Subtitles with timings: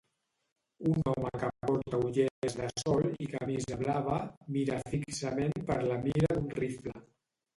[0.91, 4.17] Un home que porta ulleres de sol i camisa blava
[4.57, 6.95] mira fixament per la mira d'un rifle.